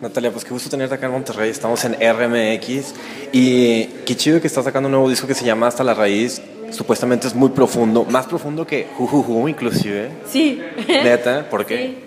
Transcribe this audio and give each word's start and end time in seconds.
Natalia, 0.00 0.32
pues 0.32 0.46
qué 0.46 0.50
gusto 0.50 0.70
tenerte 0.70 0.94
acá 0.94 1.06
en 1.06 1.12
Monterrey. 1.12 1.50
Estamos 1.50 1.84
en 1.84 1.92
RMX 1.92 2.94
y 3.32 3.84
qué 4.06 4.16
chido 4.16 4.40
que 4.40 4.46
estás 4.46 4.64
sacando 4.64 4.86
un 4.86 4.92
nuevo 4.92 5.10
disco 5.10 5.26
que 5.26 5.34
se 5.34 5.44
llama 5.44 5.66
Hasta 5.66 5.84
la 5.84 5.92
Raíz. 5.92 6.40
Supuestamente 6.70 7.26
es 7.26 7.34
muy 7.34 7.50
profundo, 7.50 8.06
más 8.06 8.26
profundo 8.26 8.66
que 8.66 8.88
Jujuju, 8.96 9.46
inclusive. 9.48 10.10
Sí. 10.26 10.62
Neta, 10.88 11.50
¿por 11.50 11.66
qué? 11.66 11.76
Sí. 11.76 11.98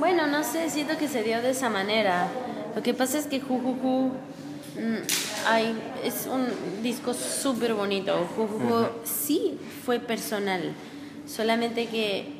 Bueno, 0.00 0.26
no 0.26 0.42
sé, 0.42 0.68
siento 0.68 0.98
que 0.98 1.06
se 1.06 1.22
dio 1.22 1.40
de 1.42 1.50
esa 1.50 1.70
manera. 1.70 2.26
Lo 2.74 2.82
que 2.82 2.92
pasa 2.92 3.18
es 3.18 3.26
que 3.26 3.40
Jujuju 3.40 4.08
mm, 4.08 4.96
ay, 5.46 5.78
es 6.02 6.26
un 6.26 6.48
disco 6.82 7.14
súper 7.14 7.74
bonito. 7.74 8.26
Jujuju 8.36 8.88
sí 9.04 9.60
fue 9.84 10.00
personal, 10.00 10.72
solamente 11.24 11.86
que 11.86 12.35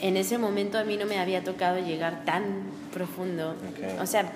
en 0.00 0.16
ese 0.16 0.38
momento 0.38 0.78
a 0.78 0.84
mí 0.84 0.96
no 0.96 1.06
me 1.06 1.18
había 1.18 1.42
tocado 1.42 1.78
llegar 1.78 2.24
tan 2.24 2.44
profundo. 2.92 3.54
O 4.00 4.06
sea, 4.06 4.32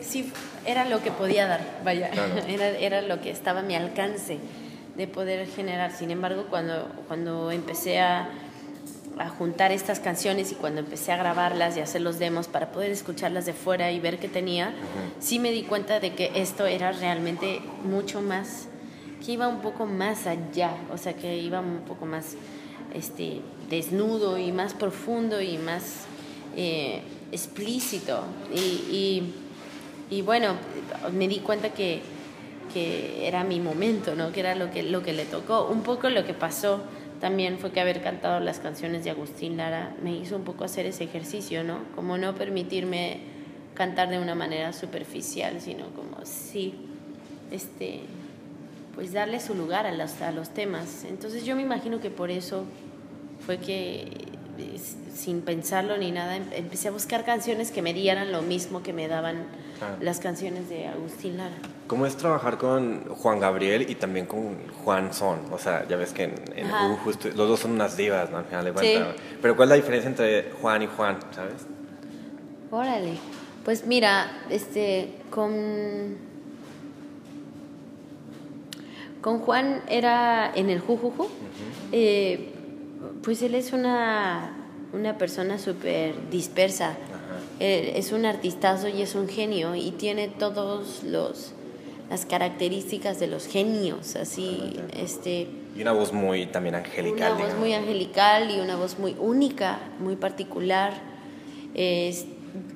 sí 0.00 0.32
era 0.64 0.84
lo 0.84 1.02
que 1.02 1.10
podía 1.10 1.46
dar, 1.46 1.60
vaya, 1.84 2.10
Claro. 2.10 2.34
era, 2.48 2.68
era 2.68 3.02
lo 3.02 3.20
que 3.20 3.30
estaba 3.30 3.60
a 3.60 3.62
mi 3.62 3.74
alcance 3.74 4.38
de 4.96 5.06
poder 5.06 5.46
generar. 5.46 5.92
Sin 5.92 6.10
embargo, 6.10 6.46
cuando, 6.50 6.88
cuando 7.06 7.50
empecé 7.52 8.00
a, 8.00 8.28
a 9.18 9.28
juntar 9.28 9.72
estas 9.72 10.00
canciones 10.00 10.52
y 10.52 10.54
cuando 10.54 10.80
empecé 10.80 11.12
a 11.12 11.16
grabarlas 11.16 11.76
y 11.76 11.80
hacer 11.80 12.00
los 12.00 12.18
demos 12.18 12.48
para 12.48 12.72
poder 12.72 12.90
escucharlas 12.90 13.46
de 13.46 13.52
fuera 13.52 13.90
y 13.92 14.00
ver 14.00 14.18
qué 14.18 14.28
tenía, 14.28 14.72
sí 15.20 15.38
me 15.38 15.50
di 15.52 15.62
cuenta 15.62 16.00
de 16.00 16.14
que 16.14 16.32
esto 16.34 16.66
era 16.66 16.92
realmente 16.92 17.60
mucho 17.84 18.20
más, 18.20 18.66
que 19.24 19.32
iba 19.32 19.48
un 19.48 19.60
poco 19.60 19.86
más 19.86 20.26
allá, 20.26 20.72
o 20.92 20.98
sea, 20.98 21.14
que 21.14 21.36
iba 21.38 21.60
un 21.60 21.80
poco 21.80 22.06
más 22.06 22.36
este, 22.94 23.40
desnudo 23.68 24.38
y 24.38 24.52
más 24.52 24.74
profundo 24.74 25.40
y 25.40 25.58
más 25.58 26.06
eh, 26.56 27.02
explícito. 27.32 28.22
Y, 28.54 28.58
y, 28.58 29.34
y 30.10 30.22
bueno, 30.22 30.54
me 31.12 31.28
di 31.28 31.38
cuenta 31.38 31.70
que, 31.70 32.00
que 32.72 33.26
era 33.26 33.44
mi 33.44 33.60
momento, 33.60 34.14
¿no? 34.14 34.32
que 34.32 34.40
era 34.40 34.54
lo 34.54 34.70
que, 34.70 34.82
lo 34.82 35.02
que 35.02 35.12
le 35.12 35.24
tocó. 35.24 35.68
Un 35.68 35.82
poco 35.82 36.10
lo 36.10 36.24
que 36.24 36.34
pasó 36.34 36.80
también 37.20 37.58
fue 37.58 37.72
que 37.72 37.80
haber 37.80 38.02
cantado 38.02 38.40
las 38.40 38.60
canciones 38.60 39.04
de 39.04 39.10
Agustín 39.10 39.56
Lara 39.56 39.94
me 40.02 40.16
hizo 40.16 40.36
un 40.36 40.44
poco 40.44 40.64
hacer 40.64 40.86
ese 40.86 41.04
ejercicio, 41.04 41.64
¿no? 41.64 41.80
Como 41.94 42.16
no 42.16 42.34
permitirme 42.34 43.20
cantar 43.74 44.08
de 44.08 44.18
una 44.18 44.34
manera 44.34 44.72
superficial, 44.72 45.60
sino 45.60 45.86
como 45.90 46.24
sí, 46.24 46.74
este, 47.50 48.00
pues 48.98 49.12
darle 49.12 49.38
su 49.38 49.54
lugar 49.54 49.86
a 49.86 49.92
los, 49.92 50.20
a 50.22 50.32
los 50.32 50.48
temas. 50.50 51.04
Entonces 51.08 51.44
yo 51.44 51.54
me 51.54 51.62
imagino 51.62 52.00
que 52.00 52.10
por 52.10 52.32
eso 52.32 52.64
fue 53.46 53.58
que 53.58 54.08
eh, 54.58 54.80
sin 55.14 55.42
pensarlo 55.42 55.96
ni 55.96 56.10
nada 56.10 56.34
em- 56.34 56.48
empecé 56.52 56.88
a 56.88 56.90
buscar 56.90 57.24
canciones 57.24 57.70
que 57.70 57.80
me 57.80 57.94
dieran 57.94 58.32
lo 58.32 58.42
mismo 58.42 58.82
que 58.82 58.92
me 58.92 59.06
daban 59.06 59.44
Claro. 59.78 59.94
las 60.00 60.18
canciones 60.18 60.68
de 60.68 60.88
Agustín 60.88 61.36
Lara. 61.36 61.54
¿Cómo 61.86 62.06
es 62.06 62.16
trabajar 62.16 62.58
con 62.58 63.04
Juan 63.04 63.38
Gabriel 63.38 63.88
y 63.88 63.94
también 63.94 64.26
con 64.26 64.56
Juan 64.82 65.14
Son? 65.14 65.38
O 65.52 65.58
sea, 65.60 65.86
ya 65.86 65.94
ves 65.96 66.12
que 66.12 66.24
en, 66.24 66.34
en 66.56 66.68
los 66.68 67.36
dos 67.48 67.60
son 67.60 67.70
unas 67.70 67.96
divas, 67.96 68.28
¿no? 68.32 68.38
Al 68.38 68.46
final 68.46 68.64
de 68.64 68.70
Sí. 68.72 68.74
cuentas. 68.94 69.14
Pero 69.40 69.54
¿cuál 69.54 69.68
es 69.68 69.70
la 69.70 69.76
diferencia 69.76 70.08
entre 70.10 70.50
Juan 70.60 70.82
y 70.82 70.88
Juan, 70.88 71.18
sabes? 71.30 71.66
Órale. 72.72 73.12
Pues 73.64 73.86
mira, 73.86 74.26
este, 74.50 75.12
con. 75.30 76.26
Con 79.20 79.40
Juan 79.40 79.82
era 79.88 80.50
en 80.54 80.70
el 80.70 80.80
Jujuju. 80.80 81.26
eh, 81.92 82.50
pues 83.22 83.42
él 83.42 83.54
es 83.54 83.72
una, 83.72 84.56
una 84.92 85.18
persona 85.18 85.58
súper 85.58 86.14
dispersa. 86.30 86.96
Eh, 87.60 87.94
es 87.96 88.12
un 88.12 88.24
artistazo 88.24 88.88
y 88.88 89.02
es 89.02 89.14
un 89.14 89.28
genio 89.28 89.74
y 89.74 89.90
tiene 89.92 90.28
todos 90.28 91.02
los 91.04 91.52
las 92.10 92.24
características 92.24 93.20
de 93.20 93.26
los 93.26 93.46
genios, 93.46 94.16
así, 94.16 94.80
este, 94.96 95.46
Y 95.76 95.82
una 95.82 95.92
voz 95.92 96.14
muy 96.14 96.46
también 96.46 96.74
angelical. 96.76 97.34
una 97.34 97.44
voz 97.44 97.54
muy 97.58 97.74
angelical 97.74 98.50
y 98.50 98.60
una 98.60 98.76
voz 98.76 98.98
muy 98.98 99.14
única, 99.18 99.78
muy 100.00 100.16
particular. 100.16 100.94
Es- 101.74 102.24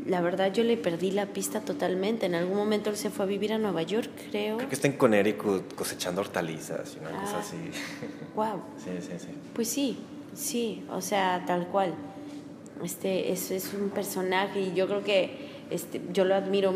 la 0.06 0.20
verdad 0.20 0.52
yo 0.52 0.64
le 0.64 0.76
perdí 0.76 1.10
la 1.10 1.26
pista 1.26 1.60
totalmente. 1.60 2.26
En 2.26 2.34
algún 2.34 2.56
momento 2.56 2.90
él 2.90 2.96
se 2.96 3.10
fue 3.10 3.24
a 3.24 3.28
vivir 3.28 3.52
a 3.52 3.58
Nueva 3.58 3.82
York, 3.82 4.10
creo. 4.30 4.56
Creo 4.56 4.68
que 4.68 4.74
está 4.74 4.86
en 4.88 4.94
Connecticut 4.94 5.74
cosechando 5.74 6.20
hortalizas 6.20 6.96
y 6.96 7.00
una 7.00 7.10
cosa 7.20 7.36
Ah. 7.36 7.40
así. 7.40 7.56
Wow. 8.36 8.62
Sí, 8.78 8.90
sí, 9.00 9.12
sí. 9.18 9.28
Pues 9.54 9.68
sí, 9.68 9.98
sí, 10.34 10.84
o 10.90 11.00
sea, 11.00 11.44
tal 11.46 11.66
cual. 11.68 11.94
Este 12.82 13.30
es, 13.32 13.50
es 13.50 13.72
un 13.74 13.90
personaje 13.90 14.60
y 14.60 14.74
yo 14.74 14.86
creo 14.88 15.04
que 15.04 15.30
este, 15.70 16.00
yo 16.12 16.24
lo 16.24 16.34
admiro 16.34 16.72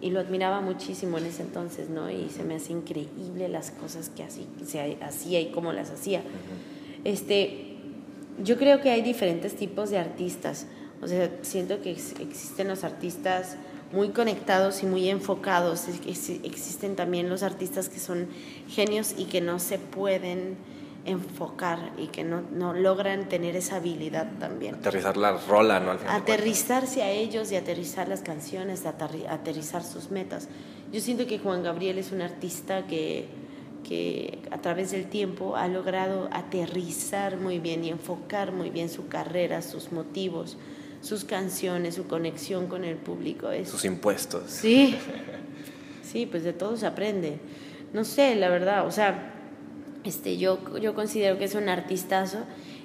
y 0.00 0.10
lo 0.10 0.20
admiraba 0.20 0.60
muchísimo 0.60 1.18
en 1.18 1.24
ese 1.26 1.42
entonces, 1.42 1.88
¿no? 1.88 2.10
Y 2.10 2.28
se 2.28 2.44
me 2.44 2.54
hace 2.56 2.72
increíble 2.72 3.48
las 3.48 3.70
cosas 3.70 4.10
que 4.10 4.22
así 4.22 4.46
se 4.66 4.98
hacía 5.02 5.40
y 5.40 5.46
cómo 5.50 5.72
las 5.72 5.90
hacía. 5.90 6.22
Este, 7.04 7.76
yo 8.44 8.56
creo 8.58 8.80
que 8.80 8.90
hay 8.90 9.02
diferentes 9.02 9.56
tipos 9.56 9.90
de 9.90 9.98
artistas. 9.98 10.66
O 11.02 11.06
sea, 11.08 11.30
siento 11.42 11.80
que 11.80 11.90
ex- 11.92 12.18
existen 12.20 12.68
los 12.68 12.84
artistas 12.84 13.56
muy 13.92 14.10
conectados 14.10 14.82
y 14.82 14.86
muy 14.86 15.08
enfocados. 15.08 15.86
Ex- 16.06 16.30
existen 16.42 16.96
también 16.96 17.28
los 17.28 17.42
artistas 17.42 17.88
que 17.88 17.98
son 18.00 18.26
genios 18.68 19.14
y 19.16 19.24
que 19.26 19.40
no 19.40 19.58
se 19.58 19.78
pueden 19.78 20.56
enfocar 21.04 21.92
y 21.96 22.08
que 22.08 22.22
no, 22.24 22.42
no 22.52 22.74
logran 22.74 23.28
tener 23.28 23.56
esa 23.56 23.76
habilidad 23.76 24.30
también. 24.38 24.74
Aterrizar 24.74 25.16
la 25.16 25.32
rola, 25.38 25.80
¿no? 25.80 25.92
Al 25.92 25.98
final. 26.00 26.16
Aterrizarse 26.20 27.02
a 27.02 27.10
ellos 27.10 27.50
y 27.52 27.56
aterrizar 27.56 28.08
las 28.08 28.20
canciones, 28.20 28.84
aterri- 28.84 29.26
aterrizar 29.28 29.82
sus 29.84 30.10
metas. 30.10 30.48
Yo 30.92 31.00
siento 31.00 31.26
que 31.26 31.38
Juan 31.38 31.62
Gabriel 31.62 31.98
es 31.98 32.12
un 32.12 32.20
artista 32.20 32.86
que, 32.86 33.26
que 33.88 34.38
a 34.50 34.58
través 34.58 34.90
del 34.90 35.06
tiempo 35.08 35.56
ha 35.56 35.68
logrado 35.68 36.28
aterrizar 36.32 37.38
muy 37.38 37.58
bien 37.58 37.84
y 37.84 37.88
enfocar 37.90 38.52
muy 38.52 38.68
bien 38.70 38.88
su 38.90 39.08
carrera, 39.08 39.62
sus 39.62 39.92
motivos, 39.92 40.58
sus 41.00 41.24
canciones, 41.24 41.94
su 41.94 42.06
conexión 42.06 42.66
con 42.66 42.84
el 42.84 42.96
público. 42.96 43.50
Es, 43.50 43.68
Sus 43.68 43.84
impuestos. 43.84 44.42
Sí, 44.50 44.96
sí, 46.02 46.26
pues 46.26 46.42
de 46.44 46.52
todo 46.52 46.76
se 46.76 46.86
aprende. 46.86 47.38
No 47.92 48.04
sé, 48.04 48.34
la 48.34 48.48
verdad, 48.48 48.86
o 48.86 48.90
sea, 48.90 49.34
este, 50.04 50.36
yo, 50.36 50.58
yo 50.78 50.94
considero 50.94 51.38
que 51.38 51.44
es 51.44 51.54
un 51.54 51.68
artistazo 51.68 52.38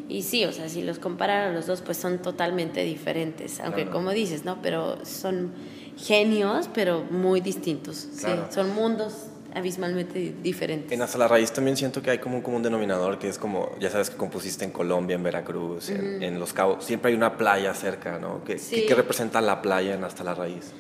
y 0.10 0.24
sí, 0.24 0.46
o 0.46 0.52
sea, 0.52 0.70
si 0.70 0.82
los 0.82 1.00
comparan 1.00 1.52
a 1.52 1.54
los 1.54 1.66
dos, 1.68 1.82
pues 1.82 1.98
son 1.98 2.22
totalmente 2.22 2.84
diferentes, 2.84 3.60
aunque 3.60 3.84
Claro. 3.84 3.92
como 3.98 4.12
dices, 4.12 4.46
¿no? 4.46 4.62
Pero 4.62 5.06
son 5.06 5.52
genios, 5.98 6.70
pero 6.74 7.04
muy 7.10 7.40
distintos, 7.42 8.08
Claro. 8.20 8.48
sí, 8.50 8.56
son 8.56 8.74
mundos 8.74 9.14
abismalmente 9.56 10.34
diferentes. 10.42 10.92
En 10.92 11.02
Hasta 11.02 11.18
la 11.18 11.28
Raíz 11.28 11.52
también 11.52 11.78
siento 11.78 12.02
que 12.02 12.12
hay 12.12 12.18
como 12.20 12.36
un 12.38 12.42
común 12.42 12.64
denominador 12.64 13.20
que 13.20 13.28
es 13.30 13.38
como, 13.38 13.72
ya 13.80 13.90
sabes 13.90 14.10
que 14.10 14.18
compusiste 14.18 14.66
en 14.66 14.72
Colombia, 14.72 15.16
en 15.16 15.24
Veracruz, 15.24 15.90
en, 15.90 16.22
en 16.24 16.40
Los 16.40 16.54
Cabos. 16.54 16.84
Siempre 16.84 17.12
hay 17.12 17.18
una 17.18 17.38
playa 17.38 17.74
cerca, 17.74 18.20
¿no? 18.20 18.44
¿Qué, 18.44 18.58
Sí. 18.60 18.76
qué- 18.78 18.86
qué 18.88 18.96
representa 18.96 19.42
la 19.42 19.62
playa 19.62 19.94
en 19.94 20.04
Hasta 20.04 20.24
la 20.24 20.34
Raíz? 20.36 20.72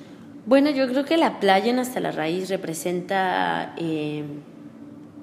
Bueno, 0.45 0.69
yo 0.71 0.87
creo 0.89 1.05
que 1.05 1.17
la 1.17 1.39
playa 1.39 1.69
en 1.71 1.79
Hasta 1.79 1.99
la 1.99 2.11
Raíz 2.11 2.49
representa 2.49 3.73
eh, 3.77 4.23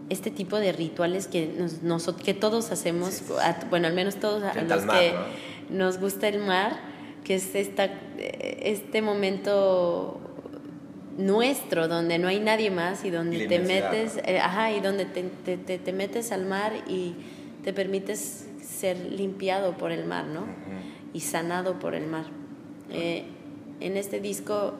este 0.09 0.31
tipo 0.31 0.59
de 0.59 0.72
rituales 0.72 1.27
que, 1.28 1.53
nos, 1.83 2.06
que 2.15 2.34
todos 2.34 2.72
hacemos, 2.72 3.22
a- 3.43 3.56
bueno, 3.69 3.87
al 3.87 3.94
menos 3.94 4.16
todos 4.16 4.43
a 4.43 4.55
los 4.62 4.84
mar, 4.84 4.99
que 4.99 5.12
¿no? 5.71 5.77
nos 5.84 5.99
gusta 5.99 6.27
el 6.28 6.39
mar, 6.41 6.78
que 7.25 7.34
es 7.34 7.55
esta, 7.55 7.84
eh, 8.19 8.60
este 8.65 9.03
momento 9.03 10.19
nuestro 11.19 11.88
donde 11.88 12.19
no 12.19 12.28
hay 12.28 12.41
nadie 12.41 12.71
más 12.71 13.04
y 13.04 13.10
donde 13.10 13.38
te 13.48 13.59
metes, 13.93 14.16
eh, 14.25 14.38
ajá, 14.38 14.72
y 14.72 14.81
donde 14.81 15.04
te, 15.04 15.22
te- 15.44 15.56
te- 15.59 15.78
te 15.78 15.93
metes 15.93 16.32
al 16.32 16.47
mar 16.47 16.72
y 16.88 17.15
te 17.65 17.72
permites 17.72 18.47
ser 18.62 18.97
limpiado 19.12 19.76
por 19.76 19.91
el 19.93 20.04
mar, 20.06 20.26
¿no? 20.26 20.44
Y 21.12 21.21
sanado 21.21 21.78
por 21.78 21.94
el 21.94 22.06
mar. 22.06 22.25
Eh, 22.91 23.25
en 23.81 23.97
este 23.97 24.21
disco, 24.21 24.75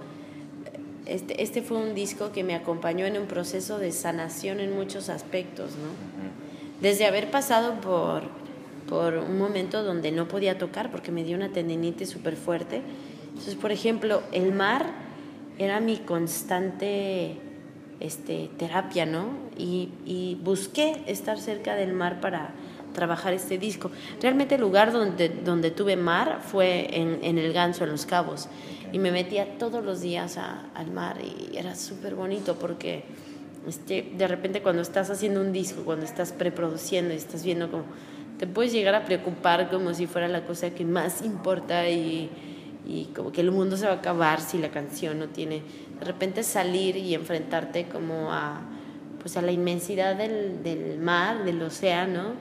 este, 1.07 1.43
este 1.43 1.63
fue 1.63 1.79
un 1.79 1.95
disco 1.95 2.33
que 2.33 2.45
me 2.45 2.55
acompañó 2.55 3.07
en 3.07 3.19
un 3.19 3.27
proceso 3.27 3.79
de 3.79 3.91
sanación 3.93 4.61
en 4.61 4.75
muchos 4.75 5.09
aspectos, 5.09 5.73
¿no? 5.73 5.89
Desde 6.81 7.07
haber 7.07 7.31
pasado 7.31 7.81
por, 7.81 8.23
por 8.89 9.15
un 9.19 9.37
momento 9.39 9.83
donde 9.83 10.13
no 10.13 10.29
podía 10.29 10.57
tocar 10.59 10.91
porque 10.91 11.11
me 11.13 11.25
dio 11.25 11.37
una 11.37 11.51
tendinitis 11.51 12.09
súper 12.09 12.37
fuerte. 12.37 12.81
Entonces, 13.31 13.55
por 13.57 13.73
ejemplo, 13.73 14.23
el 14.33 14.53
mar 14.53 14.87
era 15.61 15.79
mi 15.79 15.99
constante 15.99 17.37
este, 18.01 18.51
terapia, 18.59 19.05
¿no? 19.07 19.27
Y, 19.59 19.91
y 20.07 20.39
busqué 20.43 21.03
estar 21.07 21.39
cerca 21.39 21.75
del 21.75 21.93
mar 21.93 22.21
para 22.21 22.51
trabajar 22.95 23.35
este 23.35 23.59
disco. 23.59 23.91
Realmente 24.21 24.57
el 24.57 24.63
lugar 24.63 24.91
donde, 24.91 25.29
donde 25.29 25.71
tuve 25.71 25.97
mar 25.97 26.41
fue 26.43 26.89
en, 26.99 27.19
en 27.23 27.39
el 27.39 27.53
Ganso, 27.53 27.85
en 27.85 27.91
Los 27.91 28.07
Cabos. 28.07 28.49
Y 28.93 28.99
me 28.99 29.13
metía 29.13 29.59
todos 29.59 29.85
los 29.85 30.01
días 30.01 30.39
a- 30.39 30.65
al 30.75 30.91
mar 30.91 31.19
y 31.23 31.57
era 31.57 31.75
súper 31.77 32.15
bonito 32.15 32.57
porque 32.57 33.05
este, 33.69 34.11
de 34.17 34.27
repente 34.27 34.63
cuando 34.63 34.83
estás 34.83 35.11
haciendo 35.11 35.41
un 35.41 35.53
disco, 35.53 35.83
cuando 35.85 36.05
estás 36.07 36.33
preproduciendo 36.33 37.13
y 37.13 37.19
estás 37.19 37.45
viendo 37.45 37.71
como 37.71 37.85
te 38.39 38.47
puedes 38.47 38.73
llegar 38.73 38.95
a 38.95 39.05
preocupar 39.05 39.69
como 39.71 39.93
si 39.93 40.07
fuera 40.07 40.27
la 40.27 40.47
cosa 40.47 40.71
que 40.71 40.87
más 40.87 41.21
importa 41.23 41.89
y, 41.91 42.31
y 42.87 43.07
como 43.15 43.33
que 43.33 43.41
el 43.41 43.51
mundo 43.51 43.77
se 43.77 43.87
va 43.87 43.93
a 43.93 43.97
acabar 43.97 44.41
si 44.41 44.59
la 44.59 44.71
canción 44.71 45.19
no 45.19 45.29
tiene 45.29 45.63
de 45.99 46.05
repente 46.05 46.43
salir 46.43 46.97
y 46.97 47.15
enfrentarte 47.15 47.87
como 47.89 48.33
a 48.33 48.63
pues 49.21 49.37
a 49.37 49.43
la 49.43 49.53
inmensidad 49.53 50.17
del, 50.17 50.63
del 50.63 50.99
mar, 50.99 51.45
del 51.45 51.61
océano, 51.63 52.33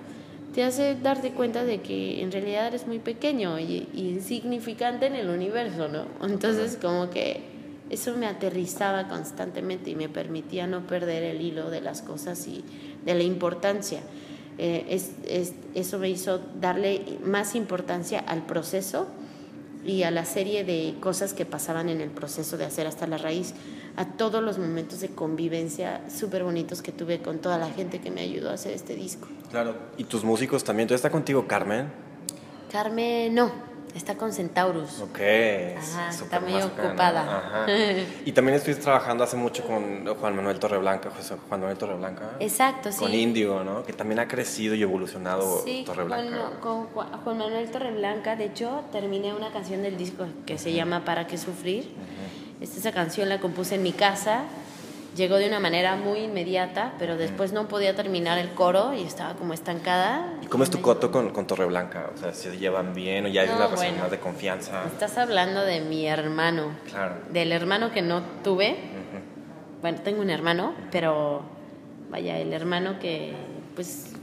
te 0.54 0.64
hace 0.64 0.96
darte 0.96 1.32
cuenta 1.32 1.64
de 1.64 1.82
que 1.82 2.22
en 2.22 2.32
realidad 2.32 2.68
eres 2.68 2.88
muy 2.88 3.00
pequeño 3.00 3.60
y, 3.60 3.88
y 3.94 4.10
insignificante 4.10 5.06
en 5.06 5.16
el 5.16 5.30
universo, 5.30 5.88
¿no? 5.90 6.06
Entonces 6.26 6.78
como 6.82 7.10
que 7.10 7.42
eso 7.90 8.16
me 8.18 8.26
aterrizaba 8.26 9.08
constantemente 9.08 9.92
y 9.92 9.96
me 9.96 10.10
permitía 10.10 10.68
no 10.68 10.88
perder 10.88 11.24
el 11.24 11.42
hilo 11.42 11.70
de 11.70 11.82
las 11.82 12.02
cosas 12.02 12.48
y 12.48 12.64
de 13.06 13.14
la 13.14 13.24
importancia. 13.24 14.00
Eh, 14.58 14.86
es, 14.90 15.12
es, 15.28 15.54
eso 15.74 16.00
me 16.00 16.10
hizo 16.10 16.40
darle 16.60 17.02
más 17.24 17.56
importancia 17.56 18.20
al 18.20 18.46
proceso 18.46 19.08
y 19.86 20.04
a 20.04 20.12
la 20.12 20.26
serie 20.26 20.64
de 20.64 20.96
cosas 21.00 21.34
que 21.34 21.46
pasaban 21.46 21.90
en 21.90 22.02
el 22.02 22.10
proceso 22.10 22.58
de 22.58 22.66
hacer 22.66 22.88
hasta 22.88 23.08
la 23.08 23.18
raíz, 23.18 23.54
a 23.96 24.06
todos 24.06 24.44
los 24.44 24.58
momentos 24.58 25.00
de 25.00 25.10
convivencia 25.10 26.02
súper 26.10 26.44
bonitos 26.44 26.82
que 26.82 26.92
tuve 26.92 27.22
con 27.22 27.40
toda 27.40 27.58
la 27.58 27.70
gente 27.70 28.00
que 28.00 28.12
me 28.12 28.22
ayudó 28.22 28.50
a 28.50 28.54
hacer 28.54 28.74
este 28.74 28.96
disco. 28.96 29.28
Claro, 29.52 29.76
y 29.98 30.04
tus 30.04 30.24
músicos 30.24 30.64
también. 30.64 30.88
¿Tú 30.88 30.94
está 30.94 31.10
contigo 31.10 31.48
Carmen? 31.48 31.88
Carmen, 32.72 33.34
no. 33.34 33.69
Está 33.96 34.16
con 34.16 34.32
Centaurus. 34.32 35.00
Ok. 35.02 35.20
Ajá, 35.78 36.10
está 36.10 36.40
muy 36.40 36.62
ocupada. 36.62 37.22
Ajá. 37.38 37.66
Y 38.26 38.32
también 38.32 38.56
estuviste 38.58 38.84
trabajando 38.84 39.24
hace 39.24 39.36
mucho 39.36 39.66
con 39.66 40.06
Juan 40.16 40.36
Manuel 40.36 40.60
Torreblanca, 40.60 41.10
José 41.10 41.36
Juan 41.48 41.62
Manuel 41.62 41.78
Torreblanca. 41.78 42.32
Exacto, 42.40 42.92
sí. 42.92 43.00
Con 43.00 43.14
Índigo, 43.14 43.64
¿no? 43.64 43.84
Que 43.84 43.94
también 43.94 44.20
ha 44.20 44.28
crecido 44.28 44.76
y 44.76 44.82
evolucionado 44.84 45.64
Sí, 45.64 45.84
Torreblanca. 45.86 46.52
con, 46.62 46.86
con 46.86 46.94
Juan 46.94 47.08
Juan 47.24 47.38
Manuel 47.40 47.70
Torreblanca, 47.72 48.36
de 48.36 48.46
hecho, 48.46 48.84
terminé 48.92 49.34
una 49.34 49.52
canción 49.52 49.82
del 49.82 49.98
disco 49.98 50.26
que 50.46 50.58
se 50.58 50.72
llama 50.74 51.04
Para 51.04 51.26
qué 51.28 51.38
sufrir. 51.38 51.90
Esta, 52.62 52.78
esa 52.80 52.92
canción 52.92 53.30
la 53.30 53.40
compuse 53.40 53.76
en 53.76 53.84
mi 53.84 53.94
casa, 53.94 54.44
llegó 55.16 55.36
de 55.38 55.48
una 55.48 55.60
manera 55.60 55.96
muy 55.96 56.20
inmediata, 56.20 56.94
pero 57.00 57.18
después 57.18 57.52
no 57.54 57.68
podía 57.68 57.96
terminar 57.96 58.38
el 58.38 58.50
coro 58.52 58.94
y 58.94 59.02
estaba 59.04 59.34
como 59.36 59.54
estancada. 59.54 60.34
¿Y 60.42 60.46
cómo 60.48 60.64
es 60.64 60.70
tu 60.70 60.82
coto 60.82 61.12
con, 61.12 61.32
con 61.32 61.48
Torreblanca? 61.48 62.10
O 62.16 62.18
sea, 62.18 62.34
¿se 62.34 62.58
llevan 62.58 62.94
bien 62.94 63.26
o 63.26 63.28
ya 63.28 63.42
hay 63.42 63.48
No, 63.50 63.56
una 63.56 63.66
relación 63.66 63.90
bueno. 63.92 64.04
más 64.04 64.12
de 64.12 64.20
confianza? 64.20 64.84
Estás 64.86 65.18
hablando 65.18 65.62
de 65.66 65.82
mi 65.82 66.06
hermano, 66.08 66.72
Claro. 66.90 67.16
del 67.32 67.52
hermano 67.52 67.92
que 67.92 68.02
no 68.02 68.22
tuve. 68.44 68.72
Ujú. 68.72 69.82
Bueno, 69.82 70.00
tengo 70.04 70.22
un 70.22 70.30
hermano, 70.30 70.74
pero 70.92 71.42
vaya, 72.10 72.38
el 72.38 72.54
hermano 72.54 73.00
que, 73.00 73.34
pues, 73.76 74.14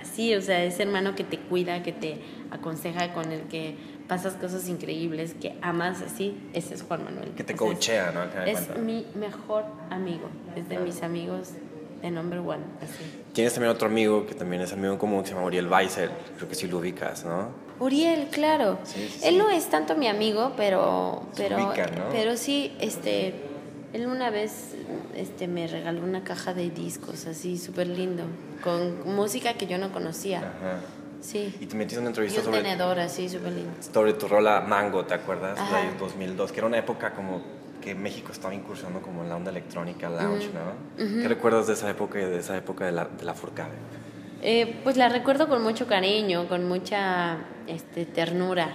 así, 0.00 0.34
o 0.34 0.40
sea, 0.40 0.64
ese 0.64 0.82
hermano 0.82 1.14
que 1.14 1.24
te 1.24 1.38
cuida, 1.38 1.82
que 1.82 1.92
te 1.92 2.18
aconseja, 2.50 3.12
con 3.12 3.30
el 3.32 3.42
que 3.42 3.76
pasas 4.08 4.34
cosas 4.34 4.68
increíbles, 4.68 5.34
que 5.40 5.56
amas 5.62 6.02
así, 6.02 6.36
ese 6.52 6.74
es 6.74 6.82
Juan 6.82 7.04
Manuel. 7.04 7.30
Que 7.30 7.44
te 7.44 7.52
es- 7.54 7.58
coachea, 7.58 8.12
¿no? 8.12 8.24
Es 8.44 8.76
mi 8.78 9.06
mejor 9.14 9.64
amigo, 9.90 10.28
es 10.56 10.68
de 10.68 10.78
mis 10.78 11.02
amigos 11.02 11.50
de 12.02 12.10
number 12.10 12.40
one, 12.40 12.62
así. 12.82 13.24
Tienes 13.32 13.54
también 13.54 13.72
otro 13.72 13.88
amigo 13.88 14.26
que 14.26 14.34
también 14.34 14.60
es 14.62 14.72
amigo 14.72 14.92
en 14.92 14.98
común, 14.98 15.22
que 15.22 15.28
se 15.28 15.34
llama 15.34 15.46
Uriel 15.46 15.66
Weissel. 15.68 16.10
Creo 16.36 16.48
que 16.48 16.54
sí 16.54 16.66
lo 16.68 16.78
ubicas, 16.78 17.24
¿no? 17.24 17.48
Uriel, 17.80 18.28
claro. 18.30 18.78
Sí, 18.84 19.08
sí, 19.10 19.26
Él 19.26 19.38
no 19.38 19.48
es 19.50 19.68
tanto 19.70 19.96
mi 19.96 20.06
amigo, 20.06 20.52
pero 20.56 21.22
pero 21.36 21.58
¿no? 21.58 21.72
pero 22.12 22.36
sí, 22.36 22.76
este, 22.78 23.34
él 23.94 24.06
una 24.06 24.30
vez, 24.30 24.74
este, 25.16 25.48
me 25.48 25.66
regaló 25.66 26.02
una 26.02 26.22
caja 26.24 26.52
de 26.54 26.68
discos 26.70 27.26
así 27.26 27.56
súper 27.58 27.86
lindo, 27.88 28.24
con 28.62 29.14
música 29.16 29.54
que 29.54 29.66
yo 29.66 29.78
no 29.78 29.90
conocía. 29.92 30.38
Ajá. 30.38 30.80
Sí. 31.24 31.54
Y 31.58 31.66
te 31.66 31.74
metiste 31.74 31.96
en 31.96 32.02
una 32.02 32.08
Y 32.08 32.12
entrevista 32.12 32.40
un 32.40 32.44
sobre, 32.46 32.62
tenedor 32.62 32.98
así 33.00 33.28
súper 33.30 33.52
lindo. 33.52 33.72
sobre 33.80 34.12
tu 34.12 34.28
rola 34.28 34.60
Mango, 34.60 35.06
¿te 35.06 35.14
acuerdas? 35.14 35.58
Ajá. 35.58 35.78
De 35.80 35.98
2002, 35.98 36.52
que 36.52 36.58
era 36.60 36.66
una 36.66 36.76
época 36.78 37.14
como 37.14 37.40
que 37.80 37.94
México 37.94 38.30
estaba 38.32 38.54
incursionando 38.54 39.00
como 39.00 39.22
en 39.22 39.30
la 39.30 39.36
onda 39.36 39.50
electrónica, 39.50 40.10
lounge, 40.10 40.50
¿no? 40.52 40.96
¿Qué 41.22 41.26
recuerdas 41.28 41.66
de 41.66 41.72
esa 41.74 41.88
época 41.88 42.18
y 42.20 42.24
de 42.24 42.38
esa 42.38 42.56
época 42.56 42.84
de 42.86 42.92
la, 42.92 43.06
de 43.06 43.24
la 43.24 43.32
Furcade? 43.34 43.72
Eh, 44.42 44.80
pues 44.84 44.96
la 44.98 45.08
recuerdo 45.08 45.48
con 45.48 45.62
mucho 45.62 45.86
cariño, 45.86 46.46
con 46.48 46.68
mucha 46.68 47.38
este, 47.66 48.04
ternura. 48.04 48.68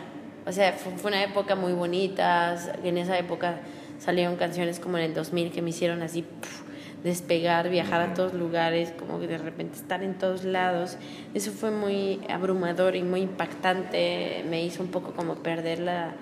O 0.46 0.52
sea, 0.52 0.74
fue, 0.74 0.92
fue 0.94 1.10
una 1.12 1.24
época 1.24 1.56
muy 1.56 1.74
bonita. 1.74 2.56
En 2.84 2.98
esa 2.98 3.18
época 3.18 3.60
salieron 4.00 4.36
canciones 4.38 4.80
como 4.80 4.98
en 4.98 5.04
el 5.06 5.14
2000 5.14 5.52
que 5.52 5.62
me 5.62 5.70
hicieron 5.70 6.02
así 6.02 6.24
puf, 6.24 6.62
despegar, 7.04 7.70
viajar 7.70 8.02
a 8.02 8.14
todos 8.14 8.34
lugares, 8.34 8.92
como 8.98 9.20
de 9.20 9.38
repente 9.38 9.78
estar 9.78 10.04
en 10.04 10.18
todos 10.18 10.44
lados. 10.44 10.98
Eso 11.34 11.52
fue 11.52 11.72
muy 11.72 12.20
abrumador 12.30 12.96
y 12.96 13.04
muy 13.04 13.22
impactante. 13.22 14.44
Me 14.50 14.64
hizo 14.64 14.84
un 14.84 14.90
poco 14.90 15.14
como 15.14 15.36
perder 15.36 15.80
la, 15.80 16.14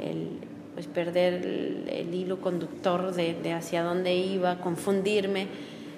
el, 0.00 0.38
pues 0.74 0.86
perder 0.86 1.34
el, 1.34 1.88
el 1.90 2.14
hilo 2.14 2.40
conductor 2.40 3.14
de, 3.14 3.34
de 3.34 3.52
hacia 3.52 3.82
dónde 3.82 4.16
iba, 4.16 4.58
confundirme. 4.58 5.46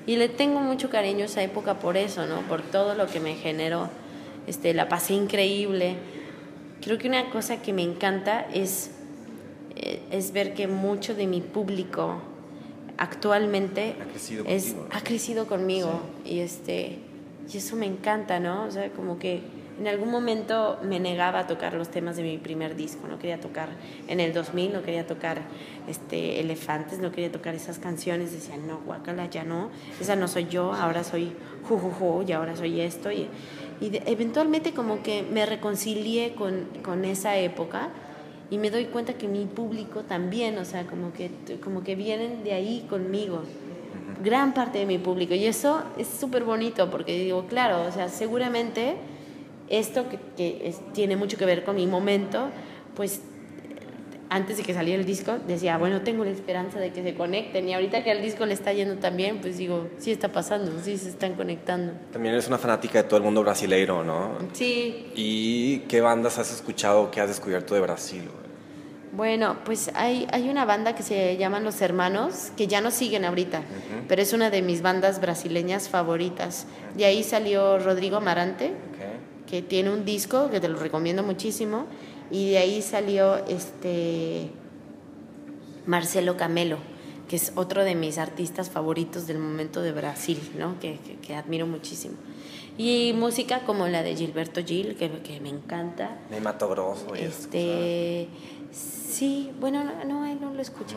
Y 0.07 0.17
le 0.17 0.29
tengo 0.29 0.61
mucho 0.61 0.91
cariño 0.91 1.23
a 1.23 1.27
esa 1.27 1.43
época 1.43 1.79
por 1.79 1.97
eso, 1.97 2.27
¿no? 2.27 2.41
Por 2.43 2.63
todo 2.63 2.95
lo 2.95 3.07
que 3.07 3.21
me 3.21 3.35
generó. 3.35 3.89
Este, 4.47 4.75
la 4.75 4.89
pasé 4.89 5.15
increíble. 5.15 5.97
Creo 6.83 6.99
que 6.99 7.09
una 7.09 7.31
cosa 7.31 7.61
que 7.61 7.73
me 7.73 7.83
encanta 7.83 8.47
es, 8.53 8.91
eh, 9.77 10.01
es 10.11 10.33
ver 10.33 10.55
que 10.55 10.67
mucho 10.67 11.15
de 11.15 11.27
mi 11.27 11.41
público 11.41 12.23
actualmente 13.01 13.97
Ha 14.01 14.05
crecido 14.05 14.45
es, 14.47 14.65
contigo, 14.67 14.87
¿no? 14.89 14.97
ha 14.97 15.01
crecido 15.03 15.47
conmigo 15.47 16.01
y 16.25 16.41
este 16.41 16.99
y 17.53 17.57
eso 17.57 17.75
me 17.75 17.87
encanta, 17.87 18.39
¿no? 18.39 18.65
O 18.65 18.71
sea, 18.71 18.91
como 18.91 19.19
que 19.19 19.41
en 19.81 19.89
algún 19.89 20.11
momento 20.11 20.79
me 20.85 21.01
negaba 21.01 21.41
a 21.41 21.47
tocar 21.49 21.73
los 21.73 21.89
temas 21.89 22.15
de 22.17 22.23
mi 22.23 22.39
primer 22.39 22.77
disco, 22.77 23.09
no 23.09 23.19
quería 23.19 23.41
tocar 23.41 23.71
en 24.07 24.21
el 24.21 24.33
2000, 24.33 24.73
no 24.73 24.83
quería 24.83 25.07
tocar 25.07 25.41
este 25.89 26.39
Elefantes, 26.39 27.01
no 27.01 27.11
quería 27.11 27.33
tocar 27.33 27.55
esas 27.57 27.79
canciones, 27.81 28.31
decía, 28.31 28.57
"No, 28.59 28.81
guácala, 28.87 29.29
ya 29.31 29.43
no, 29.43 29.71
esa 30.01 30.15
no 30.15 30.29
soy 30.29 30.47
yo, 30.49 30.75
ahora 30.75 31.03
soy 31.03 31.33
jujuju 31.67 32.25
y 32.29 32.33
ahora 32.33 32.55
soy 32.55 32.81
esto" 32.81 33.11
y, 33.11 33.27
eventualmente 33.81 34.73
como 34.75 35.03
que 35.03 35.23
me 35.23 35.47
reconcilié 35.47 36.35
con, 36.35 36.67
con 36.85 37.05
esa 37.07 37.39
época 37.39 37.89
y 38.51 38.59
me 38.59 38.71
doy 38.71 38.87
cuenta 38.87 39.15
que 39.15 39.29
mi 39.29 39.45
público 39.47 40.03
también, 40.03 40.59
o 40.59 40.65
sea, 40.65 40.87
como 40.87 41.13
que, 41.13 41.31
como 41.63 41.83
que 41.85 41.95
vienen 41.95 42.43
de 42.45 42.53
ahí 42.53 42.85
conmigo, 42.91 43.43
gran 44.25 44.53
parte 44.55 44.79
de 44.79 44.87
mi 44.87 44.99
público. 44.99 45.35
Y 45.35 45.47
eso 45.47 45.83
es 45.97 46.09
súper 46.09 46.45
bonito 46.45 46.91
porque 46.91 47.17
digo, 47.25 47.47
claro, 47.47 47.83
o 47.87 47.93
sea, 47.93 48.09
seguramente 48.09 48.97
esto 49.69 50.09
que, 50.09 50.19
que 50.37 50.69
es- 50.69 50.81
tiene 50.93 51.17
mucho 51.17 51.37
que 51.39 51.45
ver 51.47 51.65
con 51.65 51.77
mi 51.77 51.87
momento, 51.87 52.49
pues 52.97 53.23
antes 54.31 54.57
de 54.57 54.63
que 54.63 54.73
saliera 54.73 55.01
el 55.01 55.07
disco 55.07 55.37
decía, 55.47 55.77
bueno, 55.77 56.03
tengo 56.03 56.25
la 56.25 56.31
esperanza 56.31 56.79
de 56.79 56.93
que 56.93 57.03
se 57.03 57.15
conecten. 57.15 57.69
Y 57.69 57.75
ahorita 57.75 58.03
que 58.05 58.13
el 58.13 58.23
disco 58.23 58.47
le 58.47 58.55
está 58.55 58.73
yendo 58.73 58.95
tan 58.97 59.17
bien, 59.17 59.41
pues 59.41 59.59
digo, 59.59 59.89
sí 59.99 60.13
está 60.13 60.29
pasando, 60.29 60.73
sí 60.83 60.97
se 60.97 61.09
están 61.09 61.35
conectando. 61.35 61.93
También 62.13 62.35
eres 62.35 62.47
una 62.49 62.57
fanática 62.59 63.03
de 63.03 63.09
todo 63.09 63.17
el 63.19 63.25
mundo 63.25 63.43
brasileiro, 63.43 64.05
¿no? 64.05 64.39
Sí, 64.53 65.09
¿Y 65.17 65.81
qué 65.89 66.01
bandas 66.01 66.39
has 66.39 66.53
escuchado 66.53 67.03
o 67.03 67.11
qué 67.11 67.21
has 67.21 67.29
descubierto 67.29 67.75
de 67.75 67.81
Brasil? 67.81 68.23
Bueno, 69.13 69.57
pues 69.65 69.91
hay, 69.95 70.29
hay 70.33 70.49
una 70.49 70.65
banda 70.65 70.95
que 70.95 71.03
se 71.03 71.37
llaman 71.37 71.65
Los 71.65 71.83
Hermanos, 71.83 72.53
que 72.57 72.69
ya 72.69 72.81
no 72.81 72.93
siguen 72.93 73.25
ahorita, 73.25 73.63
pero 74.07 74.23
es 74.23 74.33
una 74.33 74.51
de 74.51 74.63
mis 74.63 74.83
bandas 74.83 75.21
brasileñas 75.21 75.89
favoritas. 75.89 76.69
De 76.97 77.05
ahí 77.05 77.25
salió 77.25 77.81
Rodrigo 77.81 78.19
Amarante, 78.19 78.67
Ok. 78.69 79.49
que 79.51 79.63
tiene 79.63 79.91
un 79.91 80.05
disco 80.05 80.49
que 80.49 80.61
te 80.61 80.69
lo 80.69 80.79
recomiendo 80.79 81.25
muchísimo, 81.25 81.87
y 82.31 82.51
de 82.51 82.59
ahí 82.59 82.83
salió 82.83 83.37
este 83.47 84.51
Marcelo 85.87 86.37
Camelo, 86.37 86.79
que 87.29 87.37
es 87.37 87.53
otro 87.57 87.85
de 87.85 87.95
mis 87.95 88.19
artistas 88.19 88.71
favoritos 88.71 89.27
del 89.27 89.39
momento 89.39 89.83
de 89.83 89.93
Brasil, 89.93 90.39
¿no? 90.59 90.79
que, 90.81 90.99
que- 90.99 91.17
que 91.17 91.35
admiro 91.35 91.67
muchísimo. 91.67 92.15
Y 92.79 93.13
música 93.15 93.61
como 93.67 93.89
la 93.89 94.03
de 94.03 94.17
Gilberto 94.17 94.65
Gil, 94.65 94.97
que, 94.97 95.11
que 95.23 95.41
me 95.41 95.49
encanta. 95.51 96.19
De 96.31 96.41
Mato 96.41 96.69
Grosso 96.69 97.07
y 97.15 97.19
eso, 97.19 97.27
Este, 97.29 98.29
sí, 98.73 99.51
bueno, 99.61 99.85
no, 99.85 100.05
no, 100.05 100.25
él 100.27 100.39
no 100.41 100.55
lo 100.55 100.63
escuché. 100.63 100.95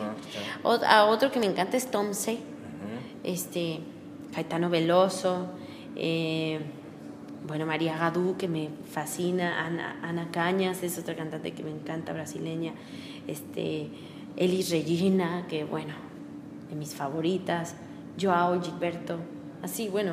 No, 0.62 0.70
a 0.70 1.04
otro 1.06 1.30
que 1.30 1.40
me 1.40 1.46
encanta 1.46 1.76
es 1.76 1.90
Tom 1.90 2.14
C. 2.14 2.38
Este, 3.22 3.80
Caetano 4.34 4.70
Veloso, 4.70 5.46
eh, 5.96 6.60
bueno, 7.46 7.66
María 7.66 7.96
Gadú, 7.98 8.36
que 8.36 8.48
me 8.48 8.70
fascina, 8.90 9.64
Ana, 9.66 9.98
Ana 10.02 10.28
Cañas 10.30 10.82
es 10.82 10.98
otra 10.98 11.14
cantante 11.14 11.52
que 11.52 11.62
me 11.62 11.70
encanta, 11.70 12.12
brasileña, 12.12 12.72
este, 13.26 13.88
Elis 14.36 14.70
Regina, 14.70 15.46
que 15.48 15.64
bueno, 15.64 15.94
de 16.70 16.76
mis 16.76 16.94
favoritas, 16.94 17.74
Joao 18.20 18.60
Gilberto, 18.62 19.18
así, 19.62 19.88
bueno, 19.88 20.12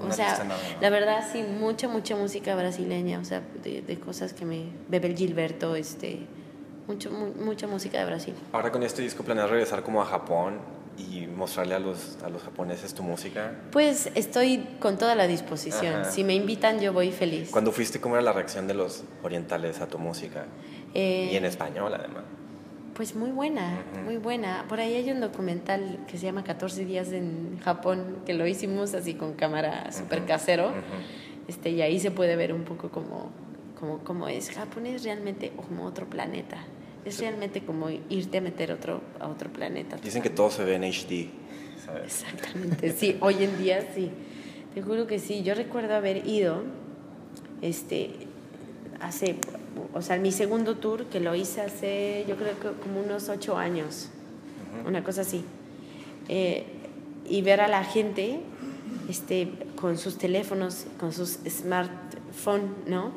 o 0.00 0.10
sea, 0.12 0.36
la 0.80 0.90
verdad 0.90 1.24
sí, 1.32 1.42
mucha, 1.42 1.88
mucha 1.88 2.16
música 2.16 2.54
brasileña, 2.56 3.18
o 3.20 3.24
sea, 3.24 3.42
de, 3.62 3.82
de 3.82 3.98
cosas 3.98 4.32
que 4.32 4.44
me, 4.44 4.64
Bebel 4.88 5.16
Gilberto, 5.16 5.76
este, 5.76 6.20
mucho, 6.88 7.10
mu- 7.10 7.44
mucha 7.44 7.66
música 7.66 7.98
de 7.98 8.04
Brasil. 8.04 8.34
Ahora 8.52 8.70
con 8.72 8.82
este 8.82 9.02
disco 9.02 9.22
planeas 9.24 9.48
regresar 9.50 9.82
como 9.82 10.02
a 10.02 10.04
Japón 10.04 10.58
y 10.96 11.26
mostrarle 11.26 11.74
a 11.74 11.78
los, 11.78 12.18
a 12.22 12.28
los 12.28 12.42
japoneses 12.42 12.94
tu 12.94 13.02
música. 13.02 13.52
Pues 13.72 14.10
estoy 14.14 14.66
con 14.80 14.98
toda 14.98 15.14
la 15.14 15.26
disposición. 15.26 15.94
Ajá. 16.02 16.10
Si 16.10 16.24
me 16.24 16.34
invitan, 16.34 16.80
yo 16.80 16.92
voy 16.92 17.10
feliz. 17.10 17.50
Cuando 17.50 17.72
fuiste, 17.72 18.00
¿cómo 18.00 18.14
era 18.14 18.22
la 18.22 18.32
reacción 18.32 18.66
de 18.66 18.74
los 18.74 19.04
orientales 19.22 19.80
a 19.80 19.88
tu 19.88 19.98
música? 19.98 20.46
Eh, 20.94 21.30
y 21.32 21.36
en 21.36 21.44
español, 21.44 21.92
además. 21.94 22.24
Pues 22.94 23.16
muy 23.16 23.30
buena, 23.32 23.82
muy 24.04 24.18
buena. 24.18 24.66
Por 24.68 24.78
ahí 24.78 24.94
hay 24.94 25.10
un 25.10 25.20
documental 25.20 25.98
que 26.06 26.16
se 26.16 26.26
llama 26.26 26.44
14 26.44 26.84
días 26.84 27.10
en 27.10 27.58
Japón, 27.58 28.18
que 28.24 28.34
lo 28.34 28.46
hicimos 28.46 28.94
así 28.94 29.14
con 29.14 29.34
cámara 29.34 29.90
súper 29.90 30.24
casero. 30.24 30.72
este, 31.48 31.70
y 31.70 31.82
ahí 31.82 31.98
se 31.98 32.12
puede 32.12 32.36
ver 32.36 32.52
un 32.52 32.62
poco 32.62 32.90
como, 32.90 33.30
como, 33.80 33.98
como 34.04 34.28
es. 34.28 34.50
Japón 34.50 34.86
es 34.86 35.02
realmente 35.02 35.50
como 35.50 35.84
otro 35.86 36.08
planeta. 36.08 36.58
Es 37.04 37.20
realmente 37.20 37.62
como 37.62 37.90
irte 37.90 38.38
a 38.38 38.40
meter 38.40 38.72
otro, 38.72 39.02
a 39.20 39.28
otro 39.28 39.50
planeta. 39.50 39.96
Dicen 39.96 40.22
que 40.22 40.30
todo 40.30 40.50
se 40.50 40.64
ve 40.64 40.76
en 40.76 40.84
HD. 40.84 41.28
¿sabes? 41.84 42.24
Exactamente, 42.24 42.92
sí, 42.92 43.16
hoy 43.20 43.44
en 43.44 43.58
día 43.58 43.86
sí. 43.94 44.10
Te 44.74 44.82
juro 44.82 45.06
que 45.06 45.18
sí. 45.18 45.42
Yo 45.42 45.54
recuerdo 45.54 45.94
haber 45.94 46.26
ido 46.26 46.62
este, 47.60 48.10
hace 49.00 49.36
o 49.92 50.02
sea, 50.02 50.18
mi 50.18 50.32
segundo 50.32 50.76
tour 50.76 51.06
que 51.06 51.20
lo 51.20 51.34
hice 51.34 51.60
hace, 51.60 52.24
yo 52.28 52.36
creo 52.36 52.58
que 52.58 52.80
como 52.80 53.00
unos 53.00 53.28
ocho 53.28 53.56
años, 53.56 54.08
una 54.86 55.02
cosa 55.04 55.22
así. 55.22 55.44
Eh, 56.28 56.64
y 57.28 57.42
ver 57.42 57.60
a 57.60 57.68
la 57.68 57.84
gente 57.84 58.40
este, 59.08 59.50
con 59.76 59.98
sus 59.98 60.18
teléfonos, 60.18 60.86
con 60.98 61.12
sus 61.12 61.38
smartphones, 61.48 62.70
¿no? 62.86 63.12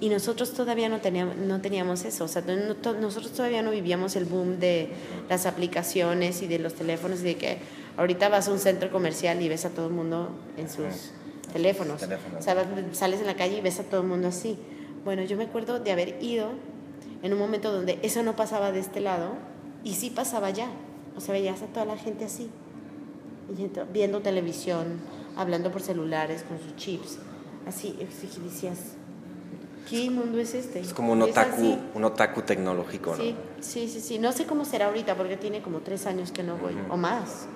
Y 0.00 0.08
nosotros 0.08 0.52
todavía 0.52 0.88
no 0.88 1.00
teníamos, 1.00 1.36
no 1.36 1.60
teníamos 1.60 2.04
eso, 2.04 2.24
o 2.24 2.28
sea, 2.28 2.42
nosotros 2.42 3.32
todavía 3.32 3.62
no 3.62 3.70
vivíamos 3.70 4.16
el 4.16 4.24
boom 4.24 4.58
de 4.58 4.90
las 5.30 5.46
aplicaciones 5.46 6.42
y 6.42 6.46
de 6.46 6.58
los 6.58 6.74
teléfonos 6.74 7.20
y 7.20 7.24
de 7.24 7.36
que 7.36 7.58
ahorita 7.96 8.28
vas 8.28 8.48
a 8.48 8.52
un 8.52 8.58
centro 8.58 8.90
comercial 8.90 9.40
y 9.40 9.48
ves 9.48 9.64
a 9.64 9.70
todo 9.70 9.86
el 9.86 9.92
mundo 9.92 10.30
en 10.58 10.68
sus 10.68 11.12
teléfonos. 11.52 12.02
O 12.02 12.42
sea, 12.42 12.66
sales 12.92 13.20
en 13.20 13.26
la 13.26 13.36
calle 13.36 13.58
y 13.58 13.60
ves 13.60 13.78
a 13.78 13.84
todo 13.84 14.00
el 14.00 14.08
mundo 14.08 14.28
así. 14.28 14.58
Bueno, 15.04 15.22
yo 15.22 15.36
me 15.36 15.44
acuerdo 15.44 15.78
de 15.78 15.92
haber 15.92 16.22
ido 16.22 16.50
en 17.22 17.32
un 17.32 17.38
momento 17.38 17.72
donde 17.72 17.98
eso 18.02 18.22
no 18.22 18.36
pasaba 18.36 18.72
de 18.72 18.80
este 18.80 19.00
lado 19.00 19.36
y 19.84 19.94
sí 19.94 20.10
pasaba 20.10 20.48
allá. 20.48 20.68
O 21.16 21.20
sea, 21.20 21.32
veías 21.32 21.62
a 21.62 21.66
toda 21.66 21.86
la 21.86 21.96
gente 21.96 22.24
así, 22.24 22.50
viendo 23.92 24.20
televisión, 24.20 24.98
hablando 25.36 25.70
por 25.70 25.82
celulares 25.82 26.42
con 26.42 26.58
sus 26.58 26.74
chips. 26.76 27.18
Así, 27.66 27.96
y 27.98 28.04
decías, 28.42 28.78
¿qué 29.88 30.10
mundo 30.10 30.38
es 30.38 30.54
este? 30.54 30.80
Es 30.80 30.94
como 30.94 31.12
un 31.12 31.22
otaku, 31.22 31.78
un 31.94 32.04
otaku 32.04 32.42
tecnológico, 32.42 33.16
¿no? 33.16 33.22
Sí, 33.22 33.36
sí, 33.60 33.88
sí, 33.88 34.00
sí. 34.00 34.18
No 34.18 34.32
sé 34.32 34.46
cómo 34.46 34.64
será 34.64 34.86
ahorita 34.86 35.16
porque 35.16 35.36
tiene 35.36 35.62
como 35.62 35.80
tres 35.80 36.06
años 36.06 36.32
que 36.32 36.42
no 36.42 36.56
voy, 36.56 36.74
o 36.88 36.96
más. 36.96 37.46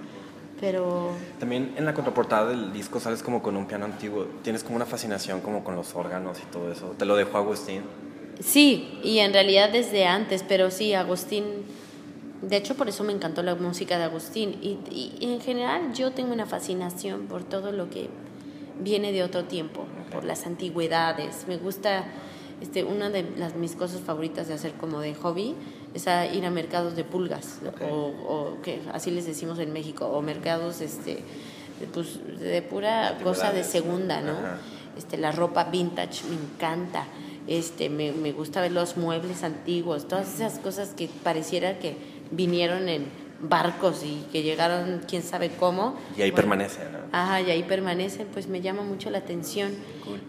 Pero... 0.61 1.13
También 1.39 1.75
en 1.77 1.85
la 1.85 1.95
contraportada 1.95 2.51
del 2.51 2.73
disco 2.73 3.01
sales 3.01 3.23
como 3.23 3.43
con 3.43 3.57
un 3.57 3.67
piano 3.67 3.85
antiguo. 3.85 4.27
Tienes 4.43 4.65
como 4.65 4.77
una 4.77 4.87
fascinación 4.87 5.41
como 5.41 5.63
con 5.63 5.77
los 5.77 5.95
órganos 5.95 6.39
y 6.41 6.47
todo 6.51 6.73
eso. 6.73 6.95
¿Te 6.99 7.05
lo 7.05 7.17
dejó 7.17 7.39
Agustín? 7.39 7.83
Sí, 8.41 8.99
y 9.03 9.19
en 9.19 9.33
realidad 9.33 9.71
desde 9.71 10.07
antes, 10.07 10.45
pero 10.47 10.71
sí, 10.71 10.95
Agustín... 10.95 11.45
De 12.43 12.57
hecho, 12.57 12.77
por 12.77 12.89
eso 12.89 13.03
me 13.03 13.13
encantó 13.13 13.43
la 13.43 13.57
música 13.57 13.99
de 13.99 14.05
Agustín. 14.05 14.59
Y, 14.63 14.79
y, 14.91 15.33
en 15.33 15.41
general 15.41 15.93
yo 15.93 16.13
tengo 16.13 16.33
una 16.33 16.47
fascinación 16.47 17.27
por 17.27 17.43
todo 17.43 17.73
lo 17.73 17.91
que 17.91 18.09
viene 18.81 19.13
de 19.13 19.23
otro 19.23 19.45
tiempo, 19.45 19.87
por 20.11 20.25
las 20.25 20.47
antigüedades. 20.47 21.47
Me 21.49 21.57
gusta, 21.57 22.05
este, 22.61 22.85
una 22.85 23.11
de 23.11 23.25
las, 23.37 23.55
mis 23.57 23.75
cosas 23.75 24.01
favoritas 24.01 24.49
de 24.49 24.55
hacer 24.55 24.73
como 24.73 25.01
de 25.01 25.15
hobby 25.15 25.55
es 25.95 26.07
a 26.09 26.27
ir 26.27 26.45
a 26.45 26.51
mercados 26.51 26.97
de 26.97 27.05
pulgas, 27.05 27.61
o, 27.91 28.57
que 28.63 28.81
así 28.93 29.11
les 29.11 29.27
decimos 29.27 29.59
en 29.59 29.73
México, 29.73 30.07
o 30.07 30.21
mercados 30.23 30.81
este, 30.81 31.23
de, 31.81 31.87
pues, 31.93 32.19
de 32.39 32.63
pura 32.63 33.19
cosa 33.23 33.53
de 33.53 33.65
segunda, 33.65 34.21
¿no? 34.21 34.35
Este, 34.97 35.17
la 35.17 35.33
ropa 35.33 35.65
vintage 35.65 36.25
me 36.29 36.35
encanta, 36.35 37.07
este, 37.47 37.89
me, 37.89 38.13
me 38.13 38.33
gusta 38.33 38.61
ver 38.61 38.73
los 38.73 38.97
muebles 38.97 39.45
antiguos, 39.45 40.09
todas 40.09 40.35
esas 40.35 40.59
cosas 40.59 40.91
que 40.91 41.09
pareciera 41.23 41.79
que 41.79 41.97
vinieron 42.31 42.89
en 42.89 43.07
barcos 43.41 44.03
y 44.05 44.27
que 44.33 44.43
llegaron 44.43 45.03
quién 45.09 45.23
sabe 45.23 45.51
cómo. 45.51 45.97
Y 46.17 46.23
ahí 46.23 46.33
permanecen, 46.33 46.93
¿no? 46.93 46.99
Ajá, 47.13 47.41
y 47.41 47.51
ahí 47.51 47.63
permanecen, 47.63 48.27
pues 48.33 48.49
me 48.49 48.61
llama 48.61 48.83
mucho 48.83 49.11
la 49.11 49.19
atención. 49.19 49.73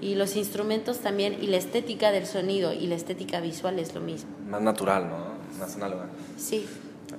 Y 0.01 0.15
los 0.15 0.35
instrumentos 0.35 0.99
también, 0.99 1.37
y 1.41 1.47
la 1.47 1.57
estética 1.57 2.11
del 2.11 2.25
sonido 2.25 2.73
y 2.73 2.87
la 2.87 2.95
estética 2.95 3.39
visual 3.39 3.79
es 3.79 3.95
lo 3.95 4.01
mismo. 4.01 4.29
Más 4.47 4.61
natural, 4.61 5.09
¿no? 5.09 5.39
más 5.57 5.75
análoga. 5.75 6.05
Sí. 6.37 6.67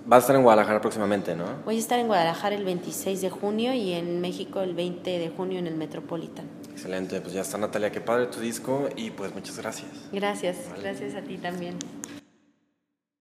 Vas 0.06 0.18
a 0.18 0.20
estar 0.20 0.36
en 0.36 0.42
Guadalajara 0.42 0.80
próximamente, 0.80 1.34
¿no? 1.34 1.44
Voy 1.64 1.76
a 1.76 1.78
estar 1.78 1.98
en 1.98 2.06
Guadalajara 2.06 2.54
el 2.54 2.64
26 2.64 3.20
de 3.20 3.30
junio 3.30 3.74
y 3.74 3.92
en 3.92 4.20
México 4.20 4.60
el 4.60 4.74
20 4.74 5.18
de 5.18 5.28
junio 5.28 5.58
en 5.58 5.66
el 5.66 5.74
Metropolitan. 5.74 6.46
Excelente, 6.70 7.20
pues 7.20 7.34
ya 7.34 7.42
está 7.42 7.58
Natalia, 7.58 7.90
qué 7.90 8.00
padre 8.00 8.26
tu 8.26 8.40
disco 8.40 8.88
y 8.96 9.10
pues 9.10 9.34
muchas 9.34 9.58
gracias. 9.58 9.90
Gracias, 10.12 10.56
gracias 10.80 11.14
a 11.14 11.22
ti 11.22 11.36
también. 11.36 11.76